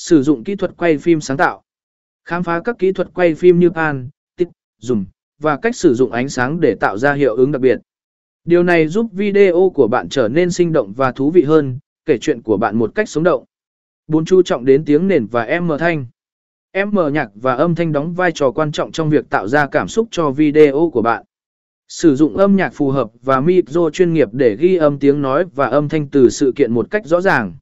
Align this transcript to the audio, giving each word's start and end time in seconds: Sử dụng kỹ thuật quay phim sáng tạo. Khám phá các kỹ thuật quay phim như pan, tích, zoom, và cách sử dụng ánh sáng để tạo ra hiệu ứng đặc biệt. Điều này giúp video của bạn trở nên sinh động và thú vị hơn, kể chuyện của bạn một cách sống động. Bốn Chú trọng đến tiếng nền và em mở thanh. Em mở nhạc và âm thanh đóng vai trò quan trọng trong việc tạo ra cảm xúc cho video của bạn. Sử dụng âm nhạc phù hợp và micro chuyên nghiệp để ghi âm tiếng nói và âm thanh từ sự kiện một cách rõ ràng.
Sử 0.00 0.22
dụng 0.22 0.44
kỹ 0.44 0.56
thuật 0.56 0.76
quay 0.76 0.98
phim 0.98 1.20
sáng 1.20 1.36
tạo. 1.36 1.62
Khám 2.24 2.42
phá 2.42 2.60
các 2.64 2.78
kỹ 2.78 2.92
thuật 2.92 3.08
quay 3.14 3.34
phim 3.34 3.58
như 3.58 3.70
pan, 3.70 4.08
tích, 4.36 4.48
zoom, 4.82 5.04
và 5.38 5.56
cách 5.62 5.76
sử 5.76 5.94
dụng 5.94 6.12
ánh 6.12 6.28
sáng 6.28 6.60
để 6.60 6.74
tạo 6.80 6.98
ra 6.98 7.12
hiệu 7.12 7.36
ứng 7.36 7.52
đặc 7.52 7.62
biệt. 7.62 7.78
Điều 8.44 8.62
này 8.62 8.88
giúp 8.88 9.06
video 9.12 9.72
của 9.74 9.88
bạn 9.88 10.08
trở 10.08 10.28
nên 10.28 10.50
sinh 10.50 10.72
động 10.72 10.92
và 10.92 11.12
thú 11.12 11.30
vị 11.30 11.42
hơn, 11.42 11.78
kể 12.04 12.18
chuyện 12.18 12.42
của 12.42 12.56
bạn 12.56 12.76
một 12.76 12.94
cách 12.94 13.08
sống 13.08 13.24
động. 13.24 13.44
Bốn 14.06 14.24
Chú 14.24 14.42
trọng 14.42 14.64
đến 14.64 14.84
tiếng 14.84 15.08
nền 15.08 15.26
và 15.26 15.42
em 15.42 15.66
mở 15.66 15.78
thanh. 15.78 16.06
Em 16.70 16.90
mở 16.92 17.10
nhạc 17.10 17.30
và 17.34 17.54
âm 17.54 17.74
thanh 17.74 17.92
đóng 17.92 18.14
vai 18.14 18.32
trò 18.34 18.50
quan 18.50 18.72
trọng 18.72 18.92
trong 18.92 19.10
việc 19.10 19.30
tạo 19.30 19.48
ra 19.48 19.66
cảm 19.66 19.88
xúc 19.88 20.08
cho 20.10 20.30
video 20.30 20.90
của 20.92 21.02
bạn. 21.02 21.24
Sử 21.88 22.16
dụng 22.16 22.36
âm 22.36 22.56
nhạc 22.56 22.74
phù 22.74 22.90
hợp 22.90 23.10
và 23.22 23.40
micro 23.40 23.90
chuyên 23.90 24.12
nghiệp 24.12 24.28
để 24.32 24.56
ghi 24.56 24.76
âm 24.76 24.98
tiếng 24.98 25.22
nói 25.22 25.44
và 25.54 25.66
âm 25.66 25.88
thanh 25.88 26.08
từ 26.08 26.30
sự 26.30 26.52
kiện 26.56 26.72
một 26.72 26.90
cách 26.90 27.06
rõ 27.06 27.20
ràng. 27.20 27.54